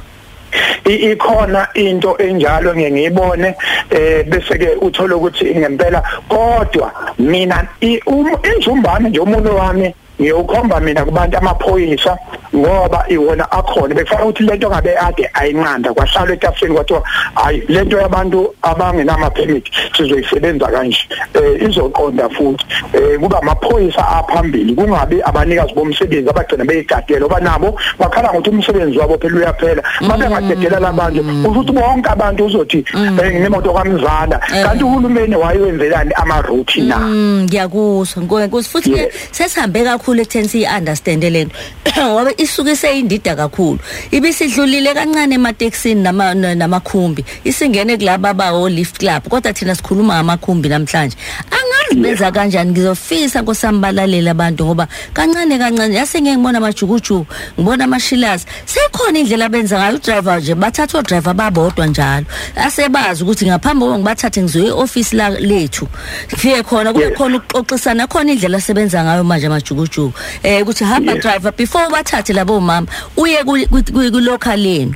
ikhona 0.84 1.68
into 1.74 2.16
enjalo 2.18 2.74
ngiyibone 2.74 3.54
eh 3.90 4.24
bese 4.26 4.58
ke 4.58 4.68
uthola 4.80 5.16
ukuthi 5.16 5.54
ngempela 5.54 6.02
kodwa 6.28 6.92
mina 7.18 7.66
injumbane 7.80 9.08
nje 9.08 9.20
umuntu 9.20 9.56
wami 9.56 9.94
ngiyokhomba 10.20 10.80
mina 10.80 11.04
kubantu 11.04 11.38
amaphoyisa 11.38 12.18
ngoba 12.54 13.04
iwona 13.08 13.52
akhona. 13.52 13.94
Bekufanele 13.94 14.28
ukuthi 14.28 14.42
lento 14.42 14.68
ngabe 14.70 14.98
ade 14.98 15.30
ayinqanda 15.34 15.94
kwahlala 15.94 16.32
etafeni 16.32 16.74
kwathiwa 16.74 17.02
hayi 17.34 17.62
lento 17.68 17.98
yabantu 17.98 18.54
abangenama 18.62 19.30
permit 19.30 19.64
sizoyisebenza 19.96 20.66
kanje. 20.66 20.98
Eh 21.34 21.62
izoqonda 21.62 22.28
futhi. 22.28 22.64
Eh 22.92 23.18
kuba 23.20 23.42
amaphoyisa 23.42 24.08
aphambili 24.08 24.74
kungabi 24.74 25.22
abanikazi 25.22 25.74
bomsebenzi 25.74 26.30
abagcina 26.30 26.64
beyigadela 26.64 27.26
oba 27.26 27.40
nabo 27.40 27.78
bakhala 27.98 28.32
ngokuthi 28.32 28.50
umsebenzi 28.50 28.98
wabo 28.98 29.18
phela 29.18 29.36
uyaphela. 29.36 29.82
Babe 30.08 30.28
ngadedela 30.28 30.80
labantu 30.80 31.20
ukuthi 31.48 31.72
bonke 31.72 32.08
abantu 32.10 32.46
uzothi 32.46 32.84
eh 32.94 33.32
nginemoto 33.32 33.72
kamzala 33.72 34.38
kanti 34.38 34.84
uhulumeni 34.84 35.36
wayenzelani 35.36 36.12
ama 36.16 36.42
route 36.42 36.80
na 36.82 36.98
ngiyakuzwa. 36.98 38.22
Ngoba 38.22 38.62
futhi 38.62 38.90
ke 38.90 39.12
sesihambe 39.30 39.84
kakhulu 39.84 40.09
kakhulu 40.10 40.22
ekutheni 40.22 40.48
siyi-understand 40.48 41.22
lento 41.24 41.54
ngoba 42.10 42.32
isuke 42.36 42.76
seyindida 42.76 43.36
kakhulu. 43.36 43.78
Ibisidlulile 44.10 44.94
kancane 44.94 45.34
ematekisini 45.34 46.02
namakhumbi. 46.02 47.24
Isingene 47.44 47.96
kulaba 47.96 48.34
bawo-lift 48.34 48.98
club 48.98 49.28
kodwa 49.28 49.52
thina 49.52 49.74
sikhuluma 49.74 50.14
ngamakhumbi 50.14 50.68
namhlanje. 50.68 51.16
Angazi 51.50 51.79
benza 51.94 52.32
kanjani 52.32 52.70
ngizofisa 52.70 53.42
nkosambalaleli 53.42 54.28
abantu 54.28 54.64
ngoba 54.64 54.88
kancane 55.12 55.58
kancane 55.58 55.94
yase 55.94 56.20
ngeke 56.20 56.36
ngibona 56.36 56.58
amajukujuku 56.58 57.26
ngibona 57.58 57.84
amashilazi 57.84 58.46
sekhona 58.66 59.18
indlela 59.18 59.48
benza 59.48 59.78
ngayo 59.78 59.96
udriver 59.96 60.40
nje 60.40 60.54
bathatha 60.54 60.98
odriver 60.98 61.34
babodwa 61.34 61.86
njalo. 61.86 62.26
Asebazi 62.56 63.22
ukuthi 63.22 63.46
ngaphambi 63.46 63.80
kokuba 63.80 63.98
ngibathathe 63.98 64.42
ngizoye 64.42 64.66
e-ofisi 64.66 65.16
lethu 65.16 65.88
ngifike 66.26 66.62
khona 66.62 66.92
kube 66.92 67.10
khona 67.10 67.36
ukuxoxisana 67.36 68.06
khona 68.06 68.32
indlela 68.32 68.58
asebenza 68.58 69.04
ngayo 69.04 69.24
manje 69.24 69.46
amajukujuku 69.46 70.00
issue 70.00 70.12
eh 70.42 70.62
ukuthi 70.62 70.84
hamba 70.84 71.14
driver 71.14 71.52
before 71.52 71.86
ubathathe 71.86 72.32
labo 72.32 72.60
mama 72.60 72.86
uye 73.16 73.44
ku 73.44 74.20
local 74.20 74.56
lenu. 74.56 74.94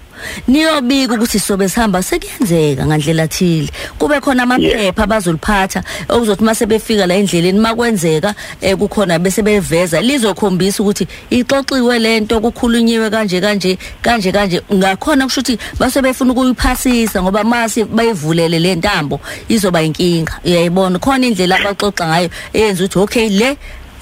Niyobika 0.48 1.14
ukuthi 1.14 1.38
sobe 1.38 1.68
sihamba 1.68 2.02
sekuyenzeka 2.02 2.86
ngandlela 2.86 3.28
thile. 3.28 3.68
Kube 3.98 4.20
khona 4.20 4.42
amaphepha 4.42 5.02
abazoliphatha 5.02 5.82
okuzothi 6.08 6.44
mase 6.44 6.66
befika 6.66 7.06
la 7.06 7.14
endleleni 7.14 7.58
makwenzeka 7.58 8.34
kukhona 8.78 9.18
bese 9.18 9.42
beveza. 9.42 10.00
Lizokhombisa 10.00 10.82
ukuthi 10.82 11.06
ixoxiwe 11.30 11.98
lento 11.98 12.40
kukhulunyiwe 12.40 13.10
kanje 13.10 13.40
kanje 13.40 13.78
kanje 14.02 14.32
kanje. 14.32 14.62
Ngakhona 14.74 15.24
kusho 15.24 15.40
ukuthi 15.40 15.58
base 15.78 16.02
befuna 16.02 16.32
ukuyiphasisa 16.32 17.22
ngoba 17.22 17.44
mase 17.44 17.84
bayivulele 17.84 18.58
le 18.58 18.74
ntambo 18.74 19.20
izoba 19.48 19.82
inkinga 19.82 20.40
uyayibona? 20.44 20.98
Khona 20.98 21.26
indlela 21.26 21.56
abaxoxa 21.56 22.06
ngayo 22.06 22.30
eyenza 22.52 22.84
ukuthi 22.84 22.98
okay 22.98 23.28
le 23.28 23.56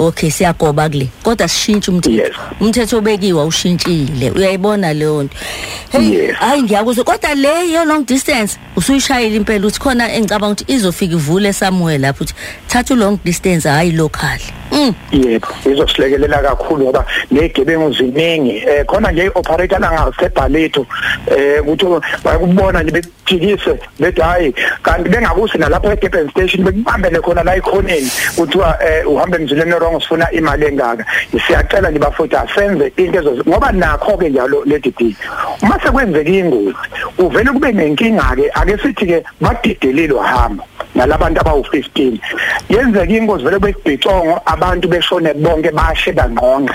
okay 0.06 0.30
siyagoba 0.30 0.88
kule. 0.88 1.08
Kodwa 1.22 1.48
sishintshe 1.48 1.90
umthetho. 1.90 2.40
Umthetho 2.60 2.98
obekiwe 2.98 3.44
ushintshile 3.44 4.30
uyayibona 4.30 4.92
leyo 4.92 5.22
nto? 5.22 5.36
Hey 5.92 6.32
hayi 6.32 6.62
ngiyakuzwa 6.62 7.04
kodwa 7.04 7.34
le 7.34 7.72
yo 7.72 7.84
long 7.84 8.06
distance 8.06 8.58
usuyishayela 8.76 9.36
impela 9.36 9.66
uthi 9.66 9.80
khona 9.80 10.12
engicabanga 10.12 10.52
ukuthi 10.52 10.72
izofika 10.72 11.14
ivule 11.14 11.52
somewhere 11.52 11.98
lapho 11.98 12.24
uthi 12.24 12.34
thatha 12.68 12.94
long 12.94 13.18
distance 13.24 13.68
hayi 13.68 13.92
local 13.92 14.40
yebo 15.12 15.48
izosilekelela 15.64 16.38
kakhulu 16.42 16.84
ngoba 16.84 17.04
negebengu 17.30 17.92
ziningi. 17.92 18.56
Eh 18.66 18.84
khona 18.86 19.12
nje 19.12 19.30
operator 19.34 19.80
langasebhaletho 19.80 20.86
eh 21.26 21.62
ukuthi 21.62 21.86
bayakubona 22.24 22.82
nje 22.82 22.92
bekuthikise 22.92 23.78
bethi 24.00 24.20
hayi 24.20 24.54
kanti 24.82 25.08
bengakusi 25.08 25.58
nalapha 25.58 25.92
eDurban 25.92 26.30
station 26.30 26.64
bekubambele 26.64 27.20
khona 27.20 27.42
la 27.42 27.56
ikhoneni 27.56 28.10
kuthiwa 28.36 28.78
uhambe 29.06 29.36
emzileni 29.36 29.72
wrong 29.72 30.00
sifuna 30.00 30.30
imali 30.32 30.66
engaka. 30.66 31.04
Siyacela 31.46 31.90
nje 31.90 31.98
bafutha 31.98 32.42
asenze 32.42 32.92
into 32.96 33.18
ezo 33.18 33.44
ngoba 33.48 33.72
nakho 33.72 34.16
ke 34.16 34.28
njalo 34.28 34.64
ledi 34.64 35.16
uma 35.62 35.78
sekwenzeka 35.80 36.30
ingozi 36.30 36.74
uvele 37.18 37.50
kube 37.50 37.72
nenkinga 37.72 38.36
ke 38.36 38.50
ake 38.54 38.78
sithi 38.82 39.06
ke 39.06 39.24
badidelile 39.40 40.12
wahamba 40.12 40.64
nalabantu 40.94 41.40
abawu15 41.40 42.18
yenzeka 42.68 43.12
ingozi 43.12 43.44
vele 43.44 43.58
bekubhicongo 43.58 44.40
abantu 44.62 44.88
beshone 44.88 45.34
bonke 45.34 45.70
bashe 45.74 46.12
bangqonga. 46.12 46.74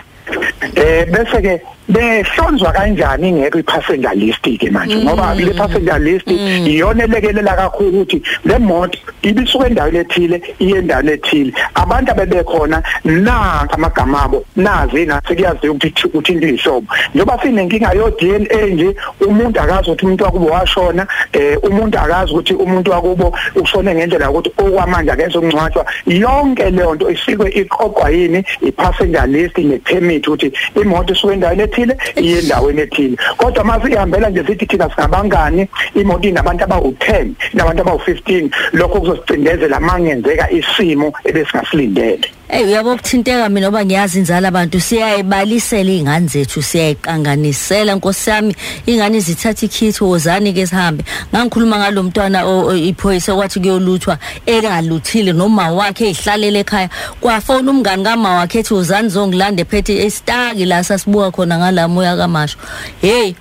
Eh 0.75 1.06
bese 1.06 1.41
ke 1.41 1.62
behlonzwa 1.89 2.72
kanjani 2.72 3.29
ingekho 3.29 3.60
i-passenger 3.60 4.15
list 4.15 4.41
ke 4.41 4.70
manje? 4.72 4.96
Ngoba 4.96 5.36
le 5.36 5.53
passenger 5.53 6.00
list 6.00 6.27
iyona 6.27 7.03
elekelela 7.03 7.56
kakhulu 7.56 8.01
ukuthi 8.01 8.22
le 8.46 8.58
moto 8.60 9.00
ibisuka 9.22 9.67
endaweni 9.67 9.98
ethile 9.98 10.41
iye 10.60 10.77
endaweni 10.77 11.12
ethile. 11.12 11.53
Abantu 11.75 12.12
abebekhona 12.12 12.84
nanka 13.03 13.74
amagama 13.74 14.24
abo 14.24 14.46
nazi 14.56 15.06
nathi 15.06 15.36
kuyaziwa 15.36 15.74
ukuthi 15.75 16.08
uthinta 16.13 16.48
ihlobo 16.48 16.88
njengoba 17.13 17.39
sinenkinga 17.41 17.94
yo 17.94 18.10
DNA 18.20 18.65
nje 18.65 18.96
umuntu 19.22 19.60
akazi 19.62 19.91
ukuthi 19.91 20.06
umuntu 20.06 20.24
wakubo 20.24 20.46
washona 20.46 21.08
eh 21.34 21.58
umuntu 21.63 22.00
akazi 22.00 22.32
ukuthi 22.32 22.53
umuntu 22.53 22.91
wakubo 22.91 23.38
ushone 23.56 23.96
ngendlela 23.96 24.32
ukuthi 24.32 24.51
okwamanje 24.58 25.12
akenze 25.12 25.38
ukungcwatshwa. 25.38 25.86
Yonke 26.06 26.70
leyo 26.70 26.96
nto 26.96 27.10
isikwe 27.10 27.51
iqoqwa 27.51 28.10
yini? 28.10 28.44
I-passenger 28.62 29.27
list 29.27 29.58
ne-permit 29.58 30.27
ukuthi 30.27 30.51
imoto 30.82 31.13
isuka 31.13 31.34
endaweni 31.34 31.77
ethile 31.78 31.98
iye 32.16 32.40
endaweni 32.40 32.82
ethile. 32.82 33.18
Kodwa 33.38 33.64
mase 33.64 33.92
ihambela 33.92 34.30
nje 34.30 34.44
sithi 34.48 34.66
thina 34.66 34.90
singabangani 34.90 35.68
imoto 35.96 36.28
inabantu 36.28 36.64
abawu10 36.66 37.28
nabantu 37.54 37.84
abawu15 37.84 38.50
lokho 38.74 39.00
kuzosicindezela 39.00 39.80
mangenzeka 39.80 40.52
isimo 40.52 41.14
ebesingasilindele. 41.24 42.32
Hey 42.50 42.66
uyabo 42.66 42.94
ukuthinteka 42.94 43.50
mina 43.50 43.68
ngoba 43.68 43.86
ngiyazi 43.86 44.20
inzala 44.20 44.48
abantu. 44.48 44.80
Siyayibalisela 44.80 45.92
izingane 45.92 46.27
zethu 46.27 46.62
siyayiqanganisela 46.62 47.96
nkosiyami 47.96 48.56
ingane 48.86 49.20
zithatha 49.20 49.66
ikhithi 49.66 50.04
wozani 50.04 50.54
ke 50.54 50.68
sihambe. 50.68 51.04
Ngangikhuluma 51.34 51.77
ngalomntwana 51.77 52.44
iphoyisa 52.75 53.36
kwathi 53.36 53.60
kuyoluthwa 53.60 54.18
engaluthile 54.46 55.34
noma 55.34 55.72
wakhe 55.72 56.10
ehlalele 56.10 56.60
ekhaya. 56.60 56.89
Kwafona 57.20 57.72
umngani 57.72 58.04
kama 58.04 58.36
wakhe 58.36 58.60
ethi 58.60 58.74
wozani 58.74 59.10
zongilande 59.10 59.66
phethe 59.66 60.06
estaki 60.06 60.66
la 60.66 60.84
sasibuka 60.84 61.32
khona 61.32 61.58
ngalamoya 61.58 62.16
kamasho. 62.16 62.58
Hey 63.01 63.36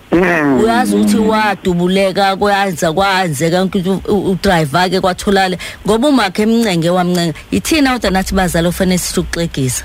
uyazi 0.62 0.96
ukuthi 0.96 1.16
wadubuleka 1.16 2.36
kwenza 2.36 2.92
kwanzeka 2.92 3.64
ukuthi 3.64 3.90
udriver 4.08 4.90
ke 4.90 5.00
kwatholale. 5.00 5.58
Ngoba 5.86 6.08
umakhe 6.08 6.42
emncenge 6.42 6.90
wamncenga 6.90 7.34
ithina 7.50 7.92
kodwa 7.92 8.10
nathi 8.10 8.34
bazali 8.34 8.68
ofanele 8.68 8.95
sisukuxegisa 8.98 9.84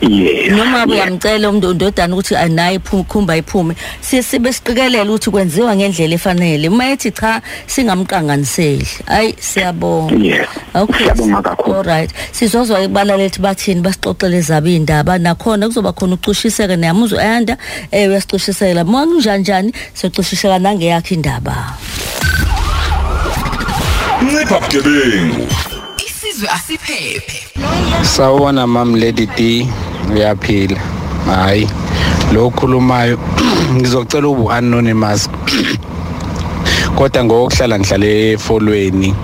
Yeah. 0.00 0.56
noma 0.56 0.86
uyamcela 0.86 1.48
umuntu 1.48 1.74
ndodana 1.74 2.14
ukuthi 2.14 2.36
anayi 2.36 2.78
khumba 3.08 3.36
iphume 3.36 3.74
sibe 4.00 4.52
siqikelela 4.52 5.10
ukuthi 5.10 5.30
kwenziwa 5.30 5.76
ngendlela 5.76 6.14
efanele. 6.14 6.68
Uma 6.68 6.90
ethi 6.90 7.10
cha 7.10 7.40
singamqanganiseli. 7.66 8.86
Ayi 9.06 9.34
siyabonga. 9.40 10.14
Yeah. 10.16 10.48
okay 10.74 10.98
Siyabonga 11.06 11.42
kakhulu. 11.42 11.78
alright 11.78 12.10
sizozwa 12.32 12.82
ibala 12.82 13.16
lethu 13.16 13.40
bathini 13.40 13.80
basixoxele 13.80 14.40
zabo 14.40 14.68
indaba 14.68 15.18
nakhona 15.18 15.66
kuzoba 15.66 15.92
khona 15.92 16.14
ucushiseke 16.14 16.76
neyamuzwa 16.76 17.22
ayanda 17.22 17.56
eh 17.90 18.08
uyasicishisela 18.08 18.82
uma 18.84 19.06
kunjani 19.06 19.40
njani 19.42 19.72
socishiseka 19.94 20.58
nangeyakhe 20.58 21.14
indaba. 21.14 21.74
Ncipha 24.22 24.60
bugebengu. 24.60 25.46
Isizwe 26.44 26.48
asiphephe. 26.48 28.04
Sawubona 28.04 28.66
mam 28.66 28.94
Lady 28.94 29.26
D. 29.26 29.66
Uyaphila. 30.12 30.80
Hayi 31.26 31.68
lo 32.32 32.50
khulumayo 32.50 33.18
ngizocela 33.74 34.28
ubu 34.28 34.50
anonymous. 34.52 35.28
Kodwa 36.96 37.24
ngokuhlala 37.24 37.78
ngihlale 37.78 38.32
efolweni 38.32 39.14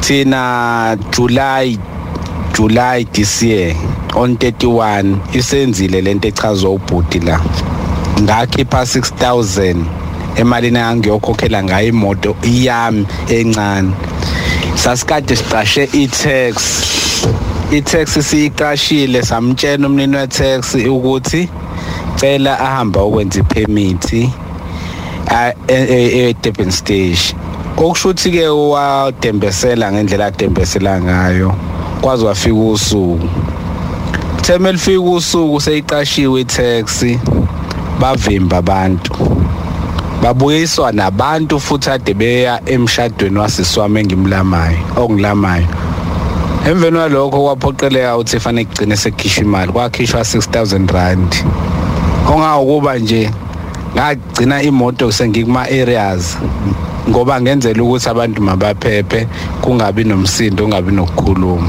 thina 0.00 0.96
July 1.10 1.78
July 2.52 3.04
this 3.04 3.42
year 3.42 3.74
on 4.14 4.34
31 4.36 5.16
isenzile 5.32 6.00
lento 6.00 6.28
echazwa 6.28 6.70
ubhuti 6.70 7.20
la. 7.20 7.40
Ngakhipha 8.20 8.82
6000 8.82 9.76
emalini 10.36 10.78
engangiyokhokhela 10.78 11.64
ngayo 11.64 11.88
imoto 11.88 12.36
iyami 12.42 13.06
encane. 13.28 13.92
Sasikade 14.84 15.36
siqashe 15.36 15.88
i-tax. 15.94 16.56
I-tax 17.72 18.18
siyiqashile 18.28 19.22
samtshela 19.22 19.86
umnini 19.88 20.16
we-tax 20.16 20.74
ukuthi 20.74 21.48
cela 22.16 22.60
ahamba 22.60 23.04
ukwenza 23.04 23.40
ipermit 23.40 24.12
e-Durban 25.68 26.70
stage. 26.70 27.34
Okusho 27.76 28.08
ukuthi 28.08 28.30
ke 28.30 28.48
wadembesela 28.48 29.92
ngendlela 29.92 30.26
adembesela 30.26 31.00
ngayo 31.00 31.54
kwaze 32.02 32.26
wafika 32.26 32.54
usuku. 32.54 33.28
Theme 34.42 34.72
lifika 34.72 35.00
usuku 35.00 35.60
seyiqashiwe 35.60 36.40
i-taxi 36.40 37.20
bavimba 38.00 38.56
abantu. 38.56 39.43
Babuyiswa 40.24 40.92
nabantu 40.92 41.60
futhi 41.60 41.90
ade 41.90 42.14
beya 42.14 42.60
emshadweni 42.66 43.38
wasiswami 43.38 44.00
engimlamayo 44.00 44.78
ongilamayo. 44.96 45.66
Emveni 46.66 46.96
walokho 46.96 47.44
kwaphoqeleka 47.44 48.16
ukuthi 48.16 48.40
fanele 48.40 48.64
kugcine 48.64 48.96
sekukhishwa 48.96 49.44
imali 49.44 49.72
kwakhishwa 49.72 50.20
6000 50.20 50.92
rand. 50.92 51.34
Ongawukuba 52.28 52.98
nje 52.98 53.30
ngagcina 53.94 54.62
imoto 54.62 55.12
sengikuma 55.12 55.62
areas 55.62 56.38
ngoba 57.08 57.40
ngenzela 57.40 57.82
ukuthi 57.82 58.08
abantu 58.08 58.42
mabaphephe 58.42 59.28
kungabi 59.60 60.04
nomsindo 60.04 60.64
kungabi 60.64 60.92
nokukhuluma. 60.92 61.68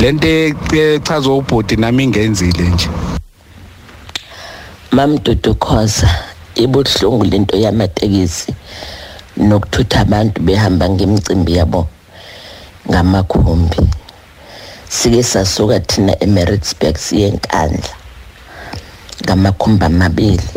Lento 0.00 0.28
echaza 0.76 1.30
ubhudi 1.30 1.76
nami 1.76 2.04
ingenzile 2.04 2.68
nje. 2.68 2.88
Mamdudu 4.92 5.54
Khoza. 5.54 6.27
Ibuhlungu 6.58 7.24
lento 7.24 7.56
yamatekisi 7.56 8.54
nokuthutha 9.36 10.00
abantu 10.00 10.42
behamba 10.42 10.88
ngemicimbi 10.88 11.56
yabo 11.56 11.86
ngamakhumbi. 12.90 13.78
Sike 14.88 15.22
sasuka 15.22 15.80
thina 15.80 16.12
eMaritzburg 16.24 16.96
siye 16.96 17.28
enkandla 17.28 17.94
ngamakhumbi 19.22 19.84
amabili. 19.84 20.48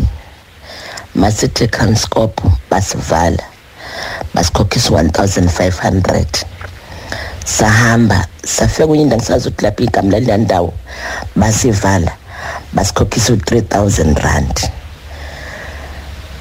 Masithi 1.15 1.67
Transcorp 1.67 2.41
basivala 2.70 3.43
basikhokhisa 4.34 4.89
1500 4.89 6.46
sahamba 7.46 8.27
safika 8.46 8.88
kwenye 8.88 9.03
indawo 9.03 9.20
ngisazi 9.20 9.48
ukuthi 9.48 9.63
lapho 9.65 9.84
igama 9.84 10.12
laleya 10.12 10.38
ndawo 10.38 10.74
basivala 11.36 12.12
basikhokhisa 12.74 13.34
u-3000 13.34 14.24
rand. 14.24 14.81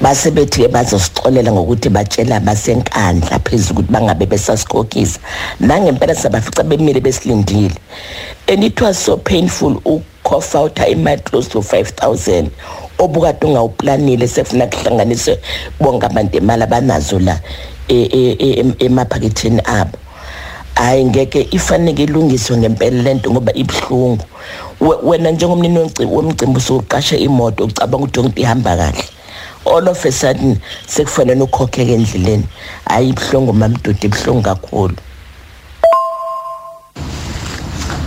Base 0.01 0.31
bethi-ke 0.31 0.67
bazosixolela 0.67 1.51
ngokuthi 1.51 1.89
batshela 1.89 2.39
basenkandla 2.39 3.39
phezulu 3.45 3.79
ukuthi 3.79 3.93
bangabe 3.93 4.25
besasikhokhisa. 4.25 5.19
Nangempela 5.59 6.15
sabafica 6.15 6.63
bemile 6.63 6.99
besilindile. 6.99 7.77
And 8.47 8.63
it 8.63 8.81
was 8.81 8.97
so 8.97 9.17
painful 9.17 9.75
ukhofa 9.85 10.89
imali 10.89 11.23
close 11.23 11.47
to 11.49 11.61
5000 11.61 12.49
obukade 12.97 13.45
ungawuplanile 13.45 14.27
sefuna 14.27 14.67
kuhlanganise 14.67 15.39
bonke 15.79 16.05
abantu 16.05 16.37
imali 16.37 16.63
abanazo 16.63 17.19
la 17.19 17.39
e, 17.87 17.95
e, 17.95 18.35
e, 18.39 18.85
emaphaketheni 18.85 19.61
abo. 19.65 19.97
Hayi 20.75 21.05
ngeke 21.05 21.47
ifanele 21.51 22.03
ilungiswe 22.03 22.57
ngempela 22.57 23.03
lento 23.03 23.31
ngoba 23.31 23.53
ibhlungu 23.53 24.25
wena 25.03 25.31
njengomnini 25.31 25.79
womcimbi 26.09 26.57
usuqashe 26.57 27.17
imoto 27.17 27.65
ucabanga 27.65 28.03
ukuthi 28.03 28.19
yonke 28.19 28.41
ihamba 28.41 28.77
kahle. 28.77 29.03
All 29.71 29.87
of 29.87 30.05
a 30.05 30.11
sudden 30.11 30.59
sekufanele 30.87 31.41
ukhokheke 31.43 31.93
endleleni. 31.93 32.45
Hayi 32.85 33.09
ibhlungu 33.09 33.53
mamdudu 33.53 34.05
ibhlungu 34.07 34.41
kakhulu. 34.41 34.95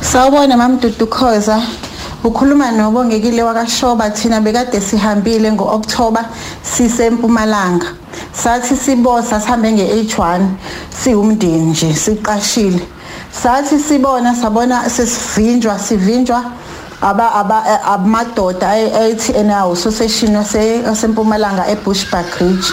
Sawubona 0.01 0.57
mamdudu 0.57 1.07
Khoza. 1.07 1.63
Ukhuluma 2.25 2.71
nobongekile 2.71 3.43
wakashoba 3.43 4.11
thina 4.11 4.41
bekade 4.41 4.81
sihambile 4.81 5.53
ngo-October 5.53 6.25
sisempumalanga. 6.63 7.87
Sathi 8.33 8.77
sibosa 8.77 9.41
sihambe 9.41 9.73
nge-H1 9.73 10.47
siwumndeni 11.03 11.67
nje 11.67 11.95
siqashile. 11.95 12.81
Sathi 13.43 13.79
sibona 13.79 14.35
sabona 14.35 14.91
sesivinjwa 14.91 15.79
sivinjwa. 15.79 16.45
Aba 17.05 17.27
aba 17.41 17.59
amadoda 17.95 18.69
ayethi 18.71 19.33
ena 19.33 19.67
usoseshini 19.67 20.37
wasempumalanga 20.89 21.69
eBushbuck 21.75 22.29
Ridge 22.41 22.69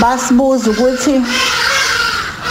basibuza 0.00 0.70
ukuthi 0.70 1.14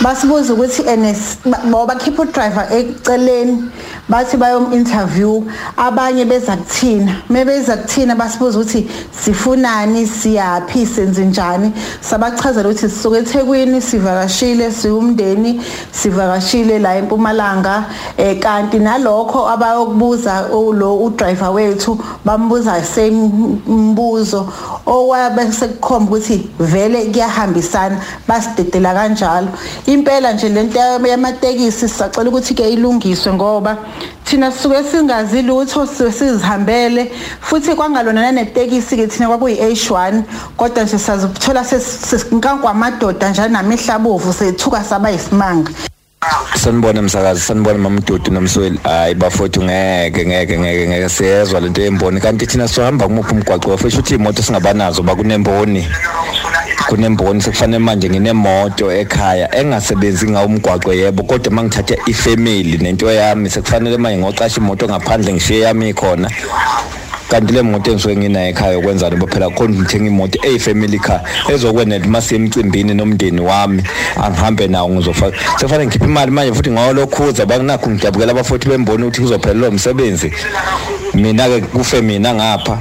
basibuza 0.04 0.54
ukuthi 0.54 0.82
ns 0.98 1.38
ngoba 1.68 1.96
khipha 1.96 2.22
udriver 2.22 2.68
eceleni 2.74 3.70
bathi 4.10 4.38
bayom 4.38 4.74
interview 4.74 5.44
abanye 5.78 6.26
beza 6.26 6.58
kuthina. 6.58 7.22
Mebeza 7.30 7.78
kuthina 7.78 8.16
basibuza 8.16 8.60
ukuthi 8.60 8.88
sifunani 9.24 10.08
siyapi 10.08 10.86
senze 10.86 11.26
njani? 11.26 11.72
Sabachazela 12.02 12.70
ukuthi 12.70 12.90
sisuke 12.90 13.18
eThekwini 13.18 13.82
sivakashile 13.82 14.72
siwumndeni 14.72 15.62
sivakashile 15.92 16.80
la 16.80 16.96
eMpumalanga. 16.98 17.86
Eh 18.18 18.40
kanti 18.40 18.80
nalokho 18.80 19.50
abayokubuza 19.50 20.48
lo 20.52 20.98
udriver 20.98 21.50
wethu 21.50 21.98
bambuza 22.26 22.84
same 22.84 23.32
mbuzo. 23.68 24.50
Owabe 24.86 25.52
sekukhomba 25.52 26.12
ukuthi 26.12 26.50
vele 26.60 27.06
kuyahambisana 27.06 27.98
basidedela 28.28 28.94
kanjalo. 28.94 29.48
Impela 29.94 30.34
nje 30.34 30.50
lento 30.50 30.80
yamatekisi 30.80 31.72
sisacela 31.72 32.30
ukuthi 32.30 32.54
ke 32.54 32.70
ilungiswe 32.70 33.34
ngoba 33.34 33.78
thina 34.26 34.52
sisuke 34.52 34.84
singazi 34.84 35.42
lutho 35.42 35.88
sizihambele. 35.88 37.12
Futhi 37.42 37.76
kwangalona 37.76 38.22
nanetekisi 38.22 38.96
ke 38.96 39.08
thina 39.08 39.28
kwakuyi 39.28 39.56
H1 39.56 40.24
kodwa 40.58 40.84
nje 40.84 40.98
sazithola 40.98 41.64
sesinkankwa 41.64 42.72
amadoda 42.72 43.30
njalo 43.30 43.50
namihlabovu 43.50 44.34
sethuka 44.34 44.84
saba 44.84 45.12
isimanga 45.12 45.72
sanibona 46.56 47.02
msakazi 47.02 47.42
sanibona 47.42 47.78
mamdudu 47.78 48.32
nomsweli. 48.32 48.80
Hayi 48.84 49.16
bafowethu 49.16 49.64
ngeke 49.64 50.26
ngeke 50.26 50.60
ngeke 50.60 50.88
ngeke 50.88 51.10
siyezwa 51.10 51.60
lento 51.60 51.82
yemboni. 51.82 52.22
Kanti 52.22 52.48
thina 52.48 52.68
sohamba 52.68 53.08
kumuphi 53.08 53.34
umgwaqo? 53.34 53.72
Wafisho 53.72 53.98
ukuthi 53.98 54.16
imoto 54.16 54.44
singabanazo 54.44 55.04
bakunemboni. 55.04 55.88
Kunemboni 56.92 57.42
sekufanele 57.42 57.80
manje 57.80 58.10
nginemoto 58.10 58.92
ekhaya 58.92 59.48
engasebenzi 59.56 60.30
ngawo 60.30 60.46
umgwaqo 60.46 60.94
yebo. 60.94 61.24
Kodwa 61.24 61.52
mangithatha 61.52 61.96
ifamily 62.06 62.78
nento 62.78 63.12
yami 63.12 63.50
sekufanele 63.50 63.98
manje 63.98 64.18
ngoqasha 64.18 64.60
imoto 64.62 64.88
ngaphandle 64.88 65.34
ngishiye 65.34 65.60
yami 65.60 65.90
ikhona 65.90 66.28
kanti 67.32 67.54
le 67.54 67.62
moto 67.62 67.92
engisuke 67.92 68.16
nginayo 68.16 68.50
ekhaya 68.50 68.78
ukwenzani 68.78 69.16
bo 69.16 69.28
phela 69.28 69.50
khona 69.50 69.76
ngithenga 69.76 70.08
imoto 70.08 70.40
eyifamily 70.44 71.00
car 71.00 71.22
ezokwenela 71.48 72.08
mase 72.08 72.36
emcimbini 72.36 72.94
nomndeni 72.94 73.40
wami. 73.40 73.84
Angihambe 74.24 74.68
nawo 74.68 74.90
ngizofaka 74.90 75.38
sekufanele 75.58 75.88
ngikhiphe 75.88 76.06
imali 76.06 76.32
manje 76.32 76.54
futhi 76.54 76.72
ngawolokhuza 76.72 77.46
bakunakho 77.46 77.90
ngidabukela 77.90 78.32
abafuthi 78.32 78.68
bemboni 78.68 79.04
ukuthi 79.04 79.22
kuzophelela 79.22 79.60
lo 79.60 79.72
msebenzi. 79.72 80.34
Mina 81.14 81.48
ke 81.48 81.62
kufe 81.62 82.02
mina 82.02 82.34
ngapha. 82.34 82.78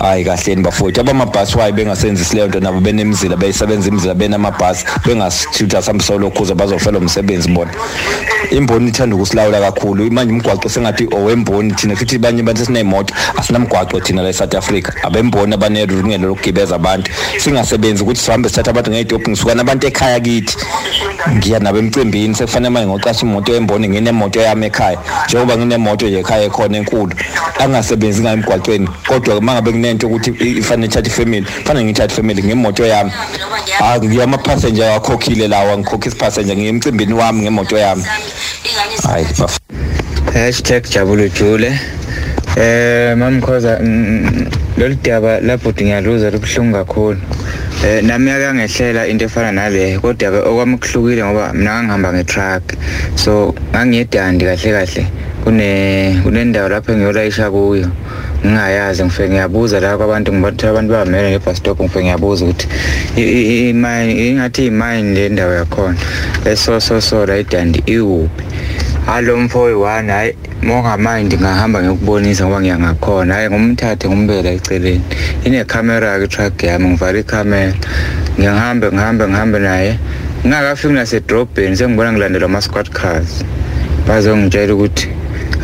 Hayi 0.00 0.24
kahleni 0.24 0.62
bafowethu 0.62 1.00
abamabhasi 1.00 1.58
wayi 1.58 1.72
bengasenzisi 1.72 2.34
leyo 2.34 2.48
nto 2.48 2.60
nabo 2.60 2.80
benemizila 2.80 3.36
beyisebenza 3.36 3.88
imizila 3.88 4.14
benamabhasi 4.14 4.84
bengasithutha 5.06 5.82
sihambisa 5.82 6.14
lokhuza 6.14 6.54
bazofela 6.54 6.98
umsebenzi 6.98 7.48
bona. 7.48 7.70
Imboni 8.50 8.88
ithanda 8.88 9.16
ukusilawula 9.16 9.60
kakhulu. 9.60 10.10
Manje 10.10 10.32
umgwaqo 10.32 10.68
sengathi 10.68 11.08
owemboni 11.12 11.72
thina 11.72 11.96
futhi 11.96 12.18
banye 12.18 12.40
abantu 12.40 12.64
sineyimoto 12.64 13.14
asinamgwaqo 13.36 14.00
thina 14.00 14.22
la 14.22 14.28
eSouth 14.28 14.54
Africa. 14.54 14.92
Abemboni 15.02 15.54
abanelungelo 15.54 16.28
lokugibeza 16.28 16.74
abantu. 16.74 17.10
Singasebenzi 17.38 18.02
ukuthi 18.02 18.20
sihambe 18.20 18.48
sithatha 18.48 18.70
abantu 18.70 18.90
ngeyitobhi 18.90 19.30
ngisuka 19.30 19.54
nabantu 19.54 19.86
ekhaya 19.86 20.20
kithi. 20.20 20.56
Ngiya 21.30 21.58
nabo 21.58 21.78
emcimbini 21.78 22.34
sekufanele 22.34 22.70
manje 22.70 22.86
ngoqasha 22.88 23.26
imoto 23.26 23.52
yemboni 23.52 23.88
nginemoto 23.88 24.40
yami 24.40 24.66
ekhaya. 24.66 24.98
Njengoba 25.28 25.56
nginemoto 25.56 26.06
nje 26.06 26.18
ekhaya 26.18 26.44
ekhona 26.44 26.78
enkulu 26.78 27.12
angasebenzi 27.58 28.22
ngayo 28.22 28.36
emgwaqweni. 28.36 28.88
Kodwa 29.06 29.40
mangabe 29.40 29.70
kunento 29.72 30.06
ukuthi 30.06 30.30
ifanele 30.58 30.86
ithathe 30.86 31.08
ifamily 31.08 31.46
fanele 31.64 31.84
ngithathe 31.84 32.12
ifamily 32.12 32.42
ngemoto 32.42 32.86
yami. 32.86 33.12
Ah 33.80 33.98
ngiyama 33.98 34.38
passenger 34.38 34.90
wakhokhile 34.90 35.48
lawa 35.48 35.78
ngikhokha 35.78 36.08
isipassenger 36.08 36.56
ngiyemcimbini 36.56 37.12
wami 37.12 37.42
ngemoto 37.42 37.78
yami. 37.78 38.04
Hayi 39.08 39.26
hashtag 40.34 40.84
jabulu 40.90 41.28
jule 41.28 41.72
eh 42.56 43.16
mamkhoza 43.16 43.78
lolu 44.78 44.96
daba 45.02 45.40
lapho 45.40 45.70
ngiyaluza 45.72 46.30
lubuhlungu 46.30 46.72
kakhulu. 46.72 47.18
Eh 47.84 48.02
nami 48.02 48.30
yake 48.30 48.54
ngehlela 48.54 49.06
into 49.08 49.24
efana 49.24 49.52
nale 49.52 49.98
kodwa 49.98 50.30
ke 50.30 50.38
okwami 50.48 50.78
kuhlukile 50.78 51.24
ngoba 51.24 51.52
mina 51.52 51.82
ngangihamba 51.82 52.12
ngetruck. 52.12 52.62
So 53.14 53.54
ngangiyedandi 53.72 54.44
kahle 54.44 54.70
kahle. 54.72 55.06
Kune 55.44 56.20
kunendawo 56.22 56.68
lapho 56.68 56.92
engiyolayisha 56.92 57.50
kuyo. 57.50 57.88
Ngingayazi 58.44 59.04
ngifike 59.04 59.28
ngiyabuza 59.28 59.80
la 59.80 59.96
kwabantu 59.96 60.32
ngibathi 60.32 60.66
abantu 60.66 60.92
bamele 60.92 61.30
ngebus 61.30 61.56
stop 61.58 61.80
ngifike 61.80 62.04
ngiyabuza 62.04 62.44
ukuthi 62.44 62.66
imine 63.70 64.28
ingathi 64.28 64.66
imine 64.66 65.14
le 65.14 65.28
ndawo 65.28 65.52
yakhona 65.52 65.96
eso 66.44 66.80
so 66.80 67.00
so 67.00 67.26
la 67.26 67.36
idandi 67.38 67.82
iwuphi? 67.86 68.44
Alo 69.06 69.36
mfo 69.36 69.62
oyi-one 69.62 70.12
hhayi 70.12 70.36
mongamindi 70.62 71.36
ngahamba 71.36 71.82
ngiyokubonisa 71.82 72.44
ngoba 72.44 72.60
ngiyangakhona 72.60 73.34
hhayi 73.34 73.48
ngumthathe 73.50 74.08
ngumbela 74.08 74.50
eceleni. 74.50 75.04
Inekhamera-ke 75.44 76.24
itruck 76.24 76.62
yami 76.62 76.88
ngivala 76.88 77.18
ikhamera 77.18 77.74
ngihambe 78.38 78.86
ngihambe 78.92 79.24
ngihambe 79.28 79.58
naye. 79.58 79.98
Ngingakafiki 80.46 80.94
nasedrobheni 80.94 81.76
sengibona 81.76 82.12
ngilandelwa 82.12 82.48
ama-squad 82.48 82.88
cars. 82.90 83.44
Bazongitshela 84.06 84.74
ukuthi 84.74 85.08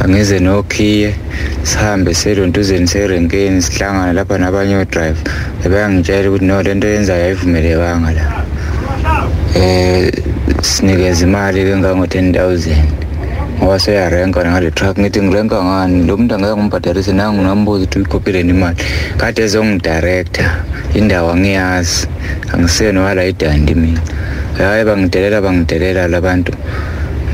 angize 0.02 0.38
nokhiye 0.40 1.14
sihambe 1.62 2.14
selontuzeni 2.14 2.88
serenkeni 2.88 3.62
sihlangane 3.62 4.12
lapha 4.12 4.38
nabanye 4.38 4.76
odrive. 4.82 5.18
Bebeyangitshela 5.62 6.28
ukuthi 6.28 6.44
no 6.44 6.62
lento 6.62 6.87
yenzayo 6.87 7.24
ayivumelekanga 7.24 8.11
la. 8.16 8.24
Eh 9.54 10.12
sinikeza 10.62 11.24
imali-ke 11.24 11.72
engango-ten 11.72 12.32
thousand. 12.32 12.88
Ngoba 13.56 13.78
seyarenka 13.78 14.44
ngale 14.44 14.70
truck 14.70 14.98
ngithi 14.98 15.22
ngirenka 15.22 15.56
ngani? 15.56 16.06
Lo 16.06 16.16
muntu 16.16 16.35
angeke 16.35 16.56
ngimbhadarise 16.56 17.12
nangu 17.12 17.42
ngambuza 17.42 17.85
ukuthi 17.85 17.98
uyikhophileni 17.98 18.50
imali. 18.50 18.76
Kade 19.16 19.42
ezongidirector 19.42 20.50
indawo 20.94 21.32
angiyazi. 21.32 22.06
Angiseno 22.52 23.04
wala 23.04 23.24
idandi 23.24 23.74
mina. 23.74 24.00
Hayi 24.59 24.85
bangidelela 24.85 25.40
bangidelela 25.40 26.09
labantu 26.09 26.52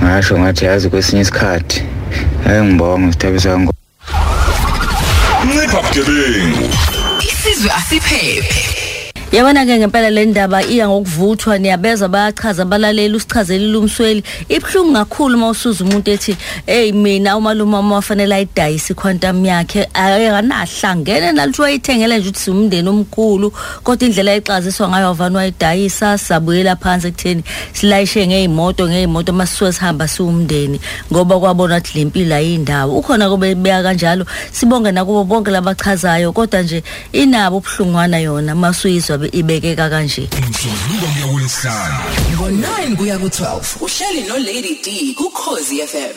ngasho 0.03 0.38
ngathi 0.38 0.64
yazi 0.64 0.88
kwesinye 0.88 1.22
isikhathi. 1.22 1.83
Hayi 2.44 2.62
ngibonga 2.64 3.12
sithabisa 3.12 3.59
ngo 3.59 3.72
ncipha 5.44 5.79
bugebengu 5.83 6.66
isizwe 7.29 7.70
asiphephe. 7.79 8.82
Yabona-ke 9.33 9.79
ngempela 9.79 10.11
le 10.11 10.27
ndaba 10.27 10.62
iya 10.62 10.88
ngokuvuthwa 10.88 11.59
niyabezwa 11.59 12.09
bayachaza 12.09 12.62
abalaleli 12.62 13.16
usichazelile 13.16 13.77
umsweli 13.79 14.23
ibuhlungu 14.49 14.92
kakhulu 14.92 15.37
uma 15.37 15.49
usuza 15.49 15.85
umuntu 15.85 16.11
ethi 16.11 16.37
eyi 16.66 16.92
mina 16.92 17.37
umalume 17.37 17.77
wami 17.77 17.92
wafanele 17.92 18.35
ayidayise 18.35 18.92
ikhwantam 18.92 19.45
yakhe. 19.45 19.88
Akanahlangene 19.95 21.33
nalithiwa 21.33 21.68
ayithengele 21.68 22.18
nje 22.18 22.29
ukuthi 22.29 22.40
siwumndeni 22.40 22.88
omkhulu 22.88 23.53
kodwa 23.83 24.07
indlela 24.09 24.31
ayixaziswa 24.33 24.88
ngayo 24.88 25.09
avani 25.09 25.37
wayidayisa 25.37 26.18
sabuyela 26.18 26.77
phansi 26.77 27.09
ekutheni 27.09 27.42
silayishe 27.73 28.27
ngey'moto 28.27 28.88
ngey'moto 28.88 29.33
uma 29.33 29.47
sisuke 29.47 29.73
sihamba 29.73 30.09
siwumndeni 30.09 30.81
ngoba 31.12 31.40
kwabona 31.40 31.77
ukuthi 31.77 31.99
le 31.99 32.05
mpilo 32.05 32.37
ayindawo. 32.37 32.99
Ukhona 32.99 33.31
kube 33.31 33.55
beya 33.55 33.83
kanjalo 33.83 34.27
sibonge 34.53 34.92
nakubo 34.92 35.25
bonke 35.25 35.51
labachazayo 35.51 36.33
kodwa 36.33 36.62
nje 36.62 36.83
inabo 37.12 37.57
ubuhlungwana 37.57 38.18
yona 38.18 38.55
masuyizwa 38.55 39.22
ibekeka 39.33 39.91
kanje 39.91 40.29
umsombuluko 40.39 41.07
kuya 41.13 41.27
kulesihlanu 41.27 41.99
ngo-9 42.35 42.97
kuya 42.97 43.17
ku-12 43.19 43.63
uhleli 43.81 44.21
no-lady 44.29 44.75
d 44.85 45.15
kukhozi 45.15 45.77
fm 45.87 46.17